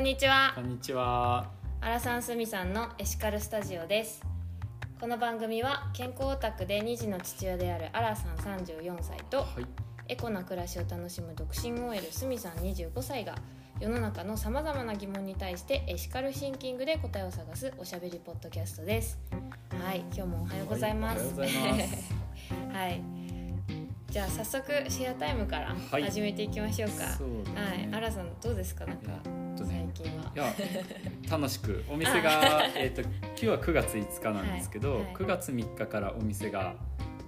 [0.00, 0.52] んにちは。
[0.54, 1.50] こんにちは。
[1.82, 4.22] アラサンスミさんのエシカルスタジオです。
[4.98, 9.66] この番組は健康オタクで2児の父親であるアラさん34歳とはい。
[10.08, 13.34] エコな暮らしを楽しむ独身 OL スミさん25歳が
[13.78, 19.18] 世の中のさまざまな疑問に対してエシカルシンキングで答えを探すおしゃべりポッドキャストです。
[19.84, 22.14] はい今日もおはようございます、はいおはようございます。
[22.72, 23.19] はい
[24.10, 26.02] じゃあ早速シェアタイムからはい。
[26.02, 27.06] 始めていきましょうか。
[27.16, 27.90] そうだはい、ね。
[27.92, 28.84] アラさんどうですか？
[28.84, 30.32] なんかいやえっと最ね近は。
[30.34, 30.54] いや
[31.30, 31.84] 楽しく。
[31.88, 35.04] お店がえっと今日は9月5日なんですけど、はい。
[35.04, 35.14] はい。
[35.14, 36.74] 9月3日からお店が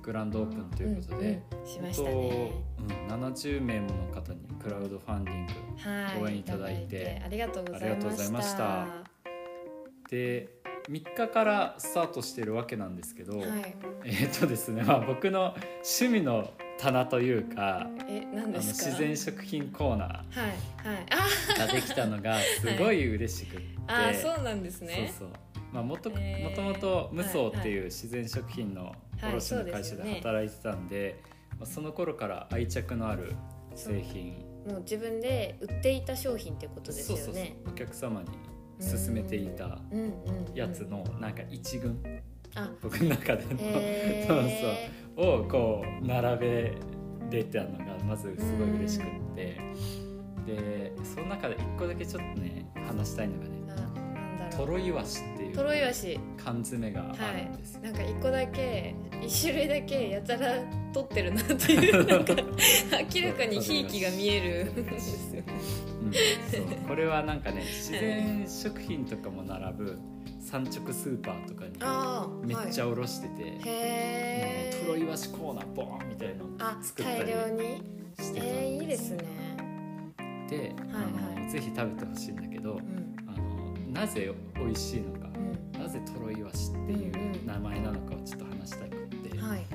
[0.02, 5.52] グランドオープンということで、うんううん70名もの方にクラウドファンディング
[5.88, 6.22] はい。
[6.22, 8.58] 応援いただいてありがとうございありがとうましございました。
[8.58, 8.86] た
[10.10, 10.48] で
[10.88, 13.48] 3日からスタートしてるわけなんですけど、はい。
[14.04, 15.54] えっとですね、まあ、僕の
[15.98, 18.90] 趣味の棚というかえ何あのですか？
[18.90, 25.12] 自然食品コーナーができたのがすごい嬉しくって、あーそうなんですね。
[25.18, 25.38] そうそう。
[25.72, 26.16] まあ、もとも
[26.54, 31.22] ともと無双っていう自然食品の卸の会社で働いてたんで,、
[31.58, 33.32] まあ、その頃から愛着のある
[33.74, 34.34] 製品。
[34.68, 37.34] もう自分で売っていた商品ってことですそうそうそう。
[37.36, 38.26] よねお客様に
[38.80, 39.78] 勧めていた
[40.54, 41.98] やつのなんか一軍
[42.54, 42.70] あ。
[42.82, 43.50] 僕の中での。
[43.60, 46.74] へ そうえそうをこう並べ
[47.30, 49.60] れたのがまずすごい嬉しくって。
[50.46, 53.62] でその中で一個だけちょっとね話したいのがね
[54.56, 56.20] トロイワシっていうトロイワシ。
[56.36, 57.74] 缶詰があるんです。
[57.74, 60.54] よ、なんか一個だけ一種類だけやたら
[60.92, 62.34] 取ってるなっていうなんか
[63.14, 64.72] 明らかにひいきが見える。
[64.72, 65.42] んですよ
[66.02, 66.88] うん。
[66.88, 69.98] これはなんかね自然食品とかも並ぶ
[70.52, 77.82] 産直スーパーとかにああめっちゃゃ卸してて、へもうねえトロイワシコーナーボーンみたいなのあ作ったり大量に？
[78.18, 79.24] してたんえー、いいですね。
[80.50, 81.44] で、あはいはい。
[81.46, 83.16] のぜひ食べてほしいんだけど、うん。
[83.26, 85.82] あのなぜ美味しいのか、うん。
[85.82, 89.66] なぜトロイワシっていう名前なのかをちょっと話したいくって、はい。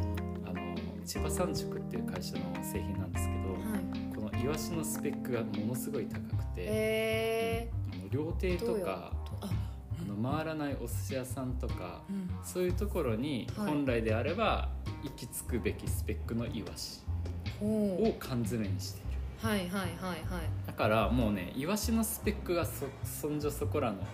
[0.46, 4.16] あの千葉産直っていう会社の製品なんですけど、はい。
[4.16, 9.67] このイワシのスペックがものすごい高くて、えあの料亭とかああ
[10.22, 12.30] の回らないお寿司屋さんとかーうん。
[12.44, 13.68] そういうところにはい。
[13.68, 14.70] 本来であれば
[15.04, 17.02] 行き着くべきスペックのイワシ
[17.62, 19.08] を缶詰にしている。
[19.40, 20.20] はいはいはい
[20.66, 24.08] だからもうねイワシのスペックがそそんじょそこらのはい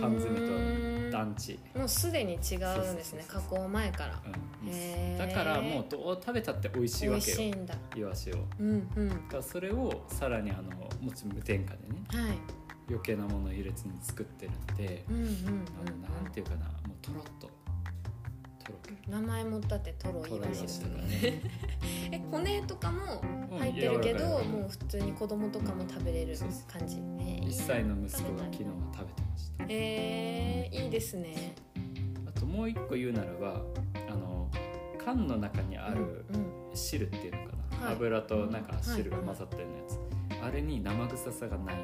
[0.00, 4.22] 缶詰と団地、もうすでに違うんですね加工前から。
[4.62, 5.18] うん。
[5.18, 7.36] だからもうどう食べたって美味しい美わけよ。
[7.36, 7.74] 味しいんだ。
[7.96, 8.34] イワシを。
[8.34, 9.10] だうんうん。
[9.28, 10.62] からそれをさらにあの
[11.00, 12.04] もちろん無添加でね。
[12.24, 12.38] はい
[12.88, 17.46] 余計なものを入れずに作ってるんで、うんうんうんあのなんていうかなもうとろっと
[18.64, 18.96] とろける。
[19.08, 21.42] 名前もだってトロイとろいわワシですねね。
[22.12, 23.00] え骨とかも
[23.50, 26.36] うん入ってるけど柔らかい柔らかいもう普通に子供とかも食べれる
[26.66, 26.96] 感じ。
[26.96, 27.42] へー。
[27.44, 29.64] 1歳の息子が昨日は食べてました。
[29.68, 31.54] えー、いいですね。
[32.26, 33.62] あともう一個言うならば
[34.08, 34.50] あの
[35.02, 37.94] 缶の中にあるうん汁っていうのかな、はい。
[37.94, 39.98] 油となんか汁が混ざったようなやつ、
[40.42, 41.76] あれに生臭さがない。
[41.76, 41.78] ん、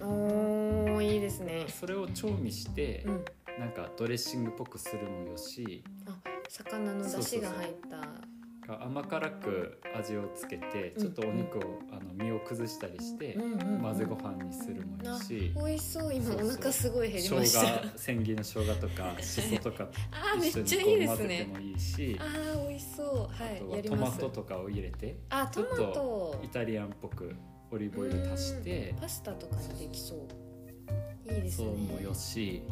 [0.00, 1.66] おーいいですね。
[1.68, 3.24] それを調味して、うん。
[3.58, 5.84] なんかドレッシングっぽくするもよし。
[6.06, 6.16] あ
[6.48, 8.24] 魚の出汁が入った。
[8.66, 11.02] 甘辛く味をつけてうん。
[11.02, 13.36] ちょっとお肉を、あの身を崩したりして、
[13.82, 16.14] 混ぜご飯にするもよあし、美味しそう。
[16.14, 17.60] 今お腹すごい減り生ました。
[17.60, 23.06] 姜千切りの生姜とか しそとかあーめっちゃいいでこう混ぜてすねもいいし、あー美味しそう。
[23.42, 27.34] はいはトマトとかを入れてあトマちょっとトイタリアンっぽく
[27.70, 28.94] オリーブオイル足して。
[29.00, 31.32] パスタとかにできそう。
[31.32, 31.66] いいですね。
[31.66, 32.62] そうもよし。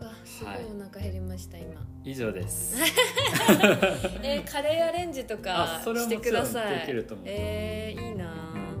[0.00, 0.64] うわすごいはい。
[0.64, 1.74] お腹減りました、今。
[2.04, 2.76] 以上です。
[4.22, 6.80] えーカレーアレンジとかしてください。
[6.80, 7.26] できると思う。
[7.28, 8.34] えー、いいな。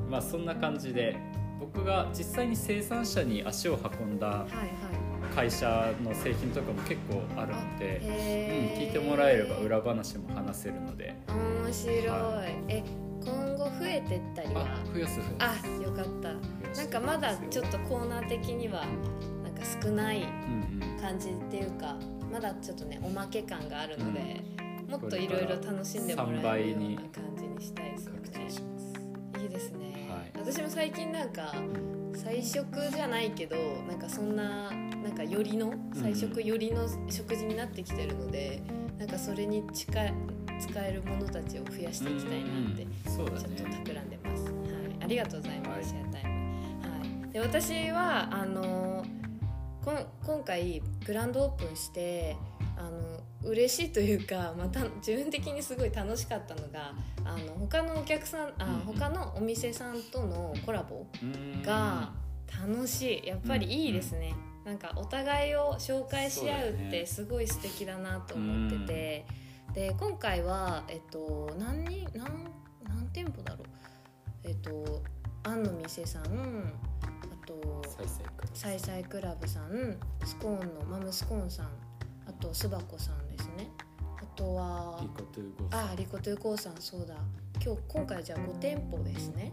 [0.08, 1.16] まあそんな感じで
[1.60, 4.68] 僕が実際に生産者に足を運んだはいはい。
[5.34, 11.14] 会社の製品とかも結構あるので、うん、聞いてもらえれば裏話も話せるので。
[11.28, 12.82] 面白い、はえ
[13.28, 14.62] 今後増えてったりは。
[14.62, 16.74] あ増やす増やあよかった。
[16.74, 18.84] すなんかまだちょっとコーナー的には
[19.44, 21.00] なんか少ないうんうん。
[21.00, 21.96] 感じっていうか
[22.30, 24.42] まだちょっとねおまけ感があるので、
[24.88, 28.48] もっといろいろ楽しんでもらえるような感じにしたいですよ拡ね
[29.42, 30.32] いいですね、はい。
[30.34, 31.54] 私も最近なんか
[32.14, 33.56] 菜食じゃないけど
[33.88, 38.60] なんかそんななんかよりの菜食よりの食事になってきてるので、
[38.98, 40.14] なんかそれに近い
[40.58, 44.44] 使えるものたちを増やしていきたいなってちょっとね企んでます。
[44.44, 44.52] はい、
[45.02, 45.84] ありがとうございます、はい。
[45.84, 46.30] シェアタイム。
[47.22, 47.32] はい。
[47.32, 49.04] で私はあの
[49.84, 52.36] こん今回グランドオープンして
[52.76, 56.92] あの嬉しいというか、また自分的にすごい楽しかったのが
[57.24, 58.80] あの他のお客さんあ、うんうん。
[58.98, 62.12] 他のお店さんとのコラボうんが
[62.50, 63.26] 楽しい。
[63.26, 64.34] やっぱりいいですね、
[64.64, 69.26] なんかお互いを紹介し合うってすごい素敵だなと思ってて、
[69.74, 72.26] で今回はえっと何人何
[72.88, 73.66] 何店舗だろう？
[74.44, 75.02] えっと
[75.44, 77.82] アンの店さんあと
[78.54, 81.66] サイサイクラブさんスコーンのマムスコーンさん
[82.26, 83.70] あと巣箱さんですね。
[84.20, 85.90] あとはリコトゥーゴーさん。
[85.90, 87.14] あリコトゥーコーさんそうだ。
[87.64, 89.52] 今日今回じゃあ5店舗ですね。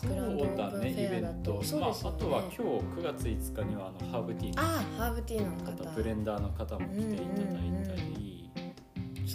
[0.00, 1.52] そうグランドオーだねイプンフェアベント。
[1.52, 5.84] だとそうまあ、あとは今日9月5日にはあのハーブティーのああハーブティーの方。
[5.84, 8.15] 方ブレンダーの方も来ていただいたり、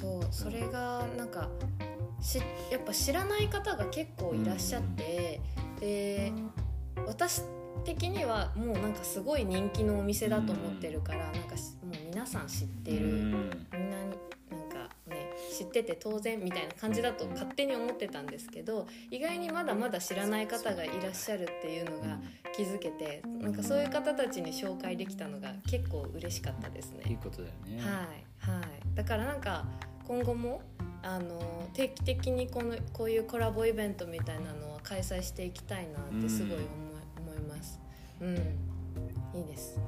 [0.01, 1.49] そうそれがなんか
[2.21, 5.39] しやっぱ知らない方が結構いらっしゃって、
[5.79, 6.33] で
[7.07, 7.43] 私
[7.83, 13.11] 的にはもうなんかすごい人気のお店だと思ってるから、なんかしもう皆さん知ってる、うん。
[13.11, 14.17] みんなに
[14.51, 22.19] なんかね知ってて当然みたいな感じだと勝手に思ってたんですけど意外にまだまだ知らない方がいらっしゃるっていうのが
[22.55, 27.03] 気づけてなんかそういう方たちに紹介できたのが結構嬉しかったですね。
[27.07, 29.65] いいことだよね、はいはい、だからなんか
[30.11, 30.61] 今後も
[31.03, 31.39] あの
[31.73, 36.65] 定期的にこのこういうコラボイベントみたいなのは開催していきたいなってすごい思い,、
[37.17, 37.79] 思います。
[38.19, 38.35] うん、
[39.39, 39.83] いいですね。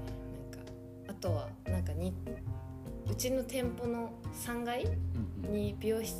[0.47, 0.71] なんか
[1.09, 2.13] あとはなんかに
[3.11, 4.85] うちの店舗の3階
[5.51, 6.15] に美容室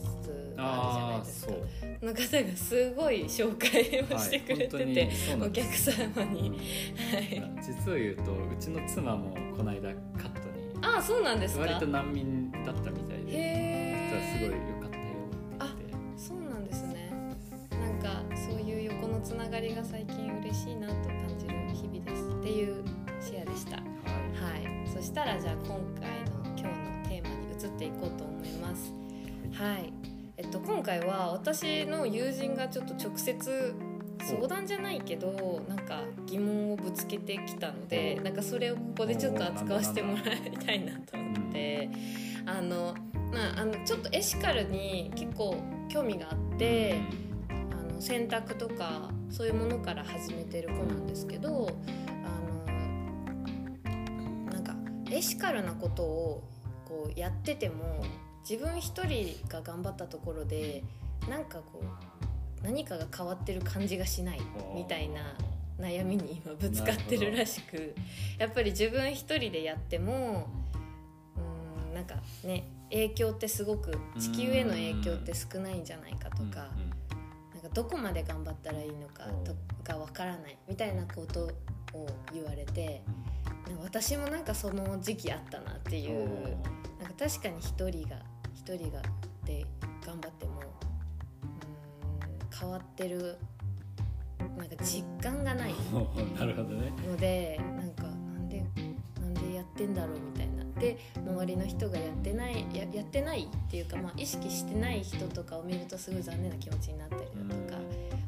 [0.58, 1.68] があるじゃないですかそう。
[2.02, 6.50] その方がすごい紹介をしてくれてて、はいお客様に。
[6.50, 6.62] うんは
[7.22, 7.62] い。
[7.62, 11.62] 実を言うとうちの妻もこの間カットにああそうなんですか？
[11.62, 13.73] 割と難民だったみたいで
[14.34, 14.52] すごいえ。
[14.52, 17.12] 良かったよって言ってそうなんですね。
[17.72, 22.84] なんかそういう横のつながりが最近嬉しいなと感じる日々ですっていう
[23.22, 23.78] シェアでした。
[23.78, 24.88] ははいい。
[24.88, 26.72] そしたらじゃあ今回の今日の
[27.08, 28.94] テーマに移っていこうと思います。
[29.54, 29.94] はい。
[30.38, 33.76] えっと今回は私の友人がちょっと直接
[34.24, 41.90] 相談じゃないけどなんか疑問をぶつけてきたのでなんかそれをここでちょっと扱わせてもらいたいなと思って
[42.46, 42.96] あの
[43.32, 45.58] まああのちょっとエシカルに結構
[45.90, 47.00] 興味があって
[47.50, 51.70] あの洗濯とかそういうものから始めてる子なんですけど
[52.26, 54.76] あのなんか
[55.12, 56.44] エシカルなことを
[56.86, 58.04] こうやってても
[58.48, 60.84] 自分一人が頑張ったところで
[61.30, 64.42] なんかこう何かが変わってる感じがしない
[64.76, 65.22] みたいな
[65.80, 67.96] 悩みに今ぶつかってるらしく
[68.38, 70.48] やっぱり自分一人でやっても
[72.04, 76.68] なんかね影響ってすごく地球への影響って少ないんじゃないかとか
[77.54, 81.46] なんかどこまで頑張ったらいいのかとかわからないみたいなこと
[81.94, 83.02] を言われて
[83.82, 86.28] 私もなんかその時期あったなっていう
[87.02, 88.18] なんか確かに一人が
[88.54, 89.02] 一人が
[89.46, 89.66] で
[90.06, 93.38] 頑張ってもうーん変わってる
[94.58, 96.92] なんか実感がないお ーなるほどね。
[97.08, 98.64] のでなんかなんで
[99.20, 100.43] なんでやってんだろうみたいな
[100.84, 107.80] で周りの人がやってないややってないっていうか、まあ、意識してない人とかを見るとすごい残念な気持ちになったりだとか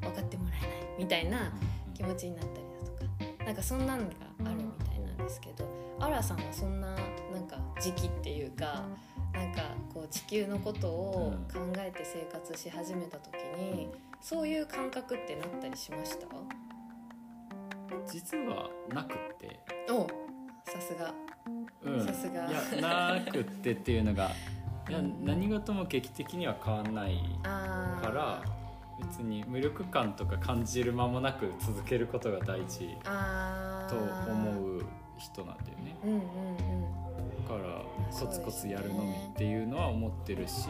[0.02, 0.70] 分かってもらえない
[1.00, 1.52] みたいな
[1.94, 4.10] 気持ちになったりだとかなんかそんなのが
[4.46, 5.68] あるみたいなんですけど
[6.00, 6.96] アラさんはそんな
[7.34, 8.86] なんか時期っていうか
[9.34, 9.64] なんか
[9.94, 13.90] こう地球のことを考えて生活し始めた時に
[14.22, 16.28] そういう感覚ってなったりしました？
[18.10, 19.60] 実はなくって。
[19.92, 20.08] お
[20.72, 21.14] さすが。
[21.48, 21.55] うん
[22.06, 22.48] さすが。
[22.48, 24.32] いやなくってっていうのが
[24.90, 28.44] いや何事も劇的には変わんないから
[29.00, 32.96] 別に無力感とか感じる間もなく続けることが大事
[33.90, 33.96] と
[34.32, 34.86] 思う
[35.18, 35.98] 人なんだよね。
[36.04, 36.26] うんうんうん。
[37.46, 40.68] だからコツコツやるのみっていうのは思ってるし、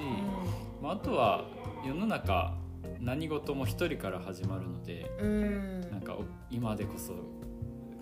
[0.81, 1.45] うまあ、あとは
[1.85, 2.53] 世の中
[2.99, 5.81] 何事も一人から始まるのでんうん。
[5.91, 7.13] なんかお今でこそ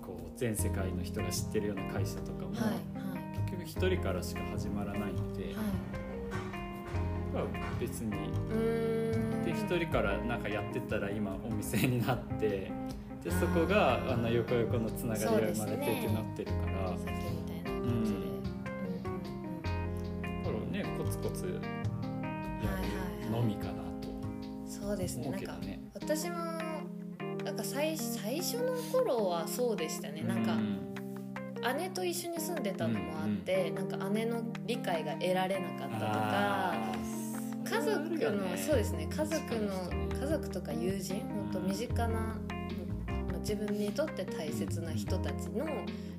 [0.02, 3.03] こう全世界の人が知ってるような会社とかも、はい
[3.66, 5.56] 一人からしか始まらないので、はい。
[7.34, 7.44] まあ
[7.80, 8.12] 別に
[9.44, 12.72] で一人からなんかやってったら今お店になって
[13.24, 16.90] でそこがあの横横のつながりが生まれてってなってるから。
[16.90, 17.16] さっきみ
[17.48, 18.44] たいな感じで、うん。
[20.44, 24.10] だからねコツコツやるのみかなと。
[24.68, 25.30] そうですね。
[25.30, 25.58] なんか。
[25.96, 26.36] 私も
[27.44, 30.22] なんか最最初の頃はそうでしたね。
[30.22, 30.56] なんかう
[31.74, 36.76] 姉と一緒に住んでたのもあって、なんか姉の理解が得られなかったとか
[37.64, 38.02] 家族
[38.32, 39.90] のそうですね家族の
[40.20, 42.36] 家族とか友人本当身近な、ま
[43.36, 45.66] あ自分にとって大切な人たちの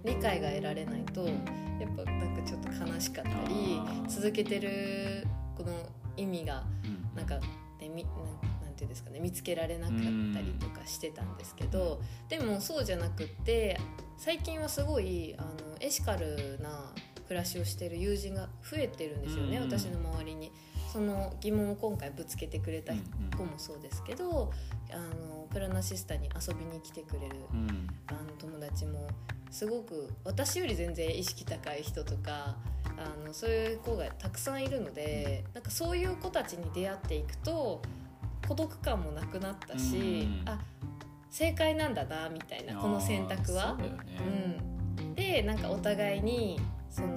[0.05, 5.73] 理解が得られないとやっぱなんかちょっと悲しかったり続けてるこの
[6.17, 7.05] 意味がうん。
[7.15, 10.01] なんか、ね、みなんていうんですかね見つけられなかった
[10.41, 13.79] りとかしてたんですけど、でもそうじゃなくって
[14.17, 16.93] 最近はすごいあのエシカルな
[17.27, 20.53] 暮らしをしてる友人が増えてるんですよね、うん私の周りに。
[20.93, 22.93] その疑問を今回ぶつけてくれた
[23.37, 24.53] 子もそうですけど、
[24.93, 27.89] あのプラナシスタに遊びに来てくれるうん。
[28.07, 29.09] あの友達も
[29.51, 32.57] すごく私より全然意識高い人とか
[32.97, 37.83] あのそういう子がたくさんいるのでなんかそういう子たちに出会っていくと
[38.47, 40.49] 孤独感もなくなったし、うん。
[40.49, 40.61] あ
[41.35, 43.73] 正解なんだなみたいなこの選択は。
[43.73, 43.91] うね。
[44.99, 47.09] うん、でなんかお互いにその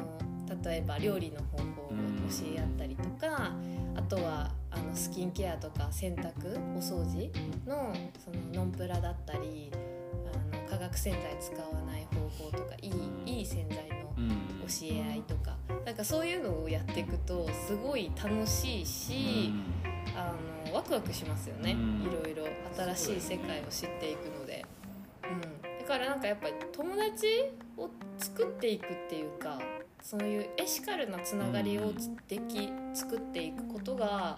[0.63, 3.53] 例えば料理の方法を教え合ったりとか、
[3.95, 7.31] あとはあのスキンケアとか洗濯お掃除
[7.67, 14.29] のそのノンプラだったりあの化学洗剤使わない方法とかいいいい洗剤のうん
[14.67, 15.55] 教え合いとか
[15.85, 19.53] なんかそういうのをやっていくとすごい楽しいし、
[20.17, 20.33] あ
[20.69, 22.01] のワクワクしますよね、うん。
[22.01, 22.43] いろいろ
[22.95, 24.65] 新しい世界を知っていくので、
[25.23, 25.41] うん、
[25.81, 27.27] だからなんかやっぱり友達
[27.77, 29.59] を作っていくっていうか
[30.01, 34.37] そういうエシカルなつながりをつでき作っていくことが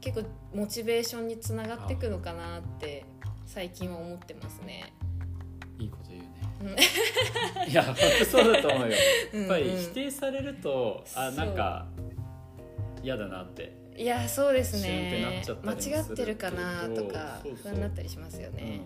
[0.00, 3.04] 結構モチベーションにつながっていくのかなって
[3.46, 4.92] 最近は思ってますね。
[5.78, 6.82] いいこと言うね。
[7.68, 8.94] いや本当そうだと思うよ。
[9.34, 11.86] やっぱりうんうん否定されると、あなんか
[13.02, 15.42] 嫌だなって、いやそうですね。
[15.62, 18.82] 間違ってるかなとか不安になったりしますよね。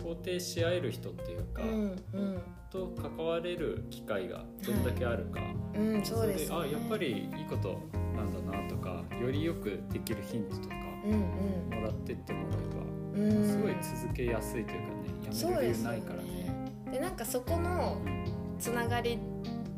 [0.00, 2.42] うん、肯定し合える人っていうか、うんうん。
[2.70, 5.40] と関われる機会がどんだけあるか、
[5.74, 7.78] うん、そうです、ね、あやっぱりいいこと
[8.16, 13.42] なんだなとかよりよくできるヒントとかうんもらってってもらえうんうん。
[13.42, 14.92] ばすごい続けやすいというかね
[15.26, 16.72] やめる理由ないからね。
[16.90, 17.98] でなんかそこの
[18.58, 19.18] つながり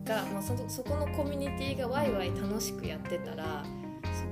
[0.05, 3.74] が、まあ、そそこのコミュニティがワイワイ楽しくやってたらそ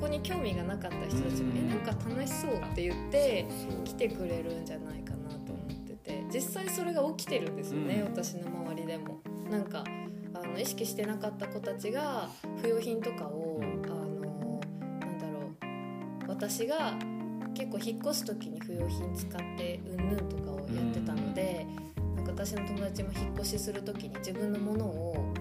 [0.03, 1.59] こに興味がなかった人たちも「うん。
[1.59, 3.47] えなんか楽しそう」って言って
[3.85, 8.13] 来てくれるんじゃないかなと思ってて実際それが起きてるんですよね、うん。
[8.13, 9.21] 私の周りでも。
[9.51, 9.85] なんか
[10.35, 12.31] あの意識してなかった子たちが
[12.63, 13.85] 不用品とかを、うん。
[13.85, 14.61] あの
[15.01, 15.41] なんだろ
[16.27, 16.95] う私が
[17.55, 21.67] 結構引っ越す時に不用品使ってうんぬんとかをやってたので、
[22.17, 22.25] なん。
[22.25, 25.35] か私の友達も引っ越しする時に自分のものを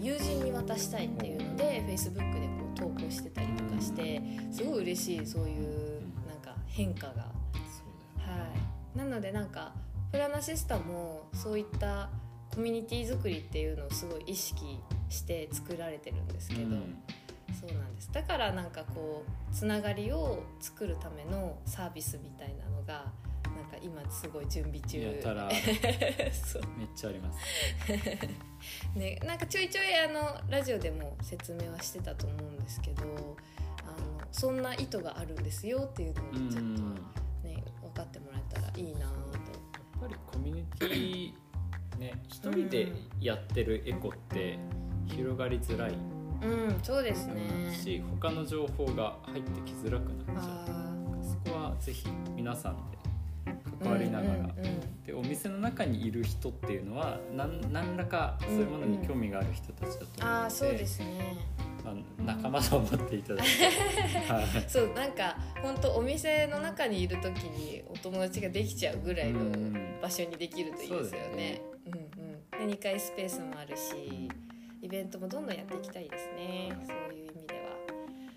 [0.00, 7.12] 友人に渡したいっていうので Facebook で投稿してたりとかしてすごい嬉しいそういうなんか変化が。
[7.12, 8.46] そうだよは
[8.94, 9.74] い、なのでなんか
[10.12, 12.08] プラナシスタもそういった
[12.54, 16.96] コミュニティ作りっていうのをすごい意識して作られてるんですけど、うん。
[17.58, 18.10] そうなんです。
[18.12, 23.06] だからなんかこうつながりを作るためのサービスみたいなのが
[23.82, 25.50] 今すごい準備中やたら
[26.32, 27.38] そうめっちゃあります。
[28.98, 36.94] ねなんかちょいちょいあのラジオでも説明はしてたと思うんですけどあのそんな意図があるんですよっていうのをちょっとうん
[37.42, 39.06] ね分かってもらえたらいいなと。
[39.06, 41.32] やっぱりコミュニティ
[41.98, 44.58] ね一人でやってるエコって
[45.06, 45.94] 広がりづらい、
[46.42, 47.74] うん、そうですね。
[47.74, 53.07] し他の情報が入ってきづらくなっちゃあうそこはぜひ皆さんでー
[53.80, 61.34] 関わりながら、うんうんうんでお店の中にいる人っていうのは何何らかそういうものに興味がある人たちだと思うので,、ああそうですね。
[61.82, 61.94] まあ、
[62.36, 63.64] 仲間と思っていただいて、
[64.30, 71.62] はいそうなんか本当お店の中にいる時にお友達ができちゃうぐらいのうん場所にできるといいですよね。
[71.86, 72.68] うんうん。
[72.68, 74.28] で2階スペースもあるし、
[74.82, 76.76] イベントもどんどんやっていきたいですね。
[76.86, 77.70] そういう意味では。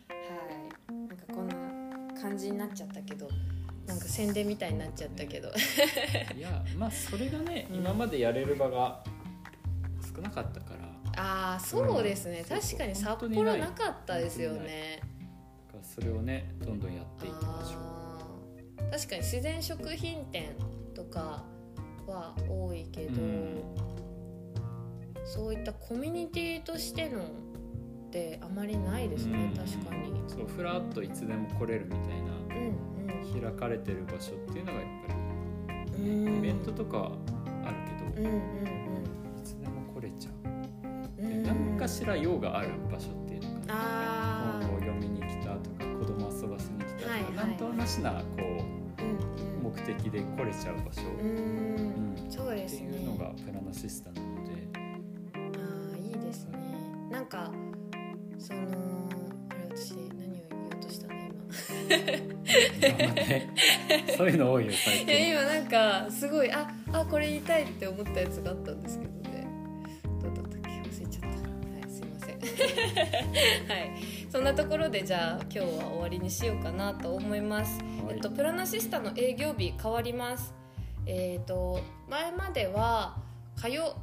[0.08, 0.94] はい。
[0.94, 3.28] なんかこんな感じになっちゃったけど、
[3.88, 5.50] なんか宣伝みたいになっちゃったけど。
[6.38, 7.76] いやまあそれがね、うん。
[7.78, 9.04] 今までやれる場が
[10.16, 10.92] 少なかったから。
[11.18, 12.60] ああそうですね、うん。
[12.60, 15.02] 確かに札幌なかったですよね。
[15.68, 17.80] だからそれをねどんどんやっていきましょ
[18.88, 18.92] う。
[18.92, 20.56] 確かに自然食品店
[20.94, 21.44] とか
[22.08, 23.64] は多いけど、うん。
[25.26, 29.58] そういったコミュニティとしてのってあまりないですね、うん。
[29.58, 30.12] 確かに。
[30.28, 32.32] そうふらっといつでも来れるみたいな。
[32.56, 32.91] うん
[33.42, 35.14] 開かれてる場所っていうのがやっぱ
[35.98, 36.26] り、うん。
[36.26, 37.12] ねイベントとかは
[37.66, 37.76] ある
[38.16, 38.42] けど、うんうん
[39.40, 40.34] いつでも来れちゃう、
[41.24, 41.44] うん。
[41.44, 43.74] 何かしら用がある場所っていうのかな。
[43.74, 44.66] あー。
[44.68, 47.34] 本を読みに来たとか子供遊ばせに来たとか、はいはい。
[47.36, 48.42] なんとなしなこう
[49.02, 49.06] う
[49.60, 52.16] ん目的で来れちゃう場所、うんうん。
[52.26, 52.32] うん。
[52.32, 52.90] そうですね。
[52.90, 54.52] っていうのがプラナシスタなので。
[55.34, 56.58] あーいいですね。
[57.12, 57.52] なんか
[58.40, 58.62] その
[59.50, 62.31] あれ私何を言おうとしたの今
[64.18, 65.32] そういうの多いよ最近。
[65.32, 69.48] 今なんかすごいああこれ言いたいって思ったやつがあったんですけどね。
[70.22, 70.70] どうだったっけ？
[70.70, 71.28] 忘れちゃった。
[71.28, 72.40] はいすいません。
[73.68, 73.92] はい。
[74.32, 78.16] そんなところでじゃあ今日は終わりにしようかなと思います、はい。
[78.16, 80.54] えっと、プラナシスタの営業日変わります。
[81.06, 83.18] えっと前までは
[83.56, 83.96] 火曜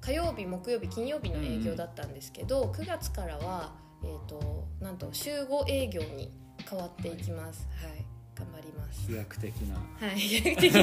[0.00, 6.32] 火曜日木曜日金曜日の営業だったんですけど、9月からは、えー、となんと週5営業に
[6.68, 7.66] 変わっていきます。
[7.82, 9.06] はい、頑張ります。
[9.06, 9.74] 飛躍的な。
[9.76, 10.80] はい飛躍的な。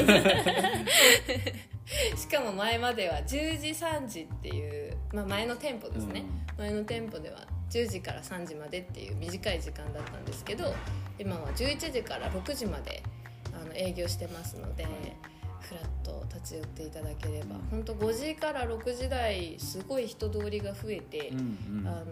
[2.18, 6.26] しかも前までは10時3時っていう、まあ、前の店舗ですね、
[6.58, 10.74] 前の店舗では10時から3時までっていう短い時間だったんですけど
[11.18, 13.04] 今は11時から6時まで
[13.54, 14.86] あの営業してますので
[15.62, 17.56] ふらっと立ち寄っていただければ。
[17.70, 21.88] 本当5時から6時台すごい人通りが増えて、うんうん。
[21.88, 22.06] あの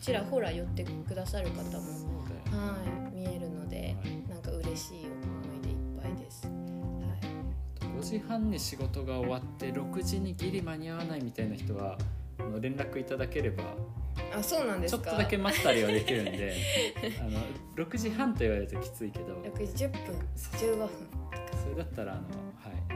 [0.00, 2.15] ちらほら寄ってくださる方も、
[2.56, 3.96] はい、見えるので
[4.28, 6.46] なんか嬉しい思いでいっぱいです。
[6.46, 7.98] はい。
[7.98, 11.98] 5時半に仕事が終わって6時にギリ間に合わないみたいな人は
[12.38, 13.64] あの連絡いただければ
[14.36, 15.04] あそうなんですか？
[15.04, 16.54] ちょっとだけ待ったりはできるんで
[17.20, 17.38] あの
[17.86, 19.34] 6時半と言われるときついけど。
[19.42, 20.16] 6時10分。
[20.36, 20.88] 15分
[21.62, 22.95] それだったらあの、は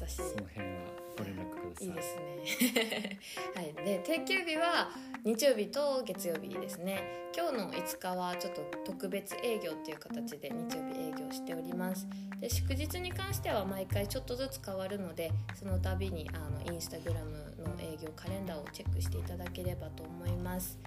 [0.00, 0.16] 優しい。
[0.16, 0.74] その辺は
[1.16, 1.86] ご連絡ください。
[1.86, 3.18] いいですね。
[3.54, 3.72] はい。
[3.84, 4.90] で定休日は
[5.24, 7.30] 日曜日と月曜日ですね。
[7.36, 12.06] 今日の5日はちょっと特別営業っていう形で日曜日営業しております。
[12.40, 20.78] で祝日に関しては毎回ちょっとずつ変わるのでその度にあのインスタグラムの営業カレンダーをチェックしていただければと思います。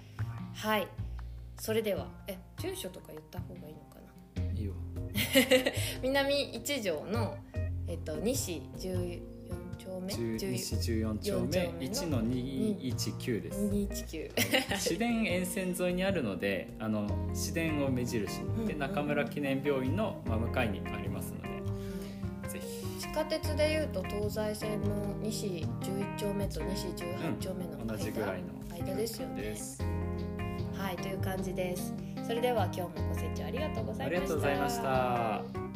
[0.54, 0.86] はい。
[1.58, 3.98] それではえ住所とか言った方がいいのか
[4.36, 4.52] な？
[4.52, 4.74] いいよ。
[6.02, 7.36] 南一条の、
[7.88, 9.20] えっと、西14
[9.78, 11.48] 丁目？10 10西14丁目？
[11.48, 13.60] 丁目の？1の219です。
[13.66, 18.66] 219市電沿線沿いにあるのであの市電を目印に。
[18.66, 21.48] でうん中村記念病院の真向かいにありますので
[22.50, 23.00] ぜひ。
[23.00, 24.88] 地下鉄でいうと東西線の
[25.22, 29.56] 西11丁目と西18丁目の間,、同じぐらいの間ですよね。
[30.76, 31.94] はいという感じです。
[32.26, 34.10] それでは今日もご清聴ありがとうございました。
[34.10, 35.67] ありがとうございました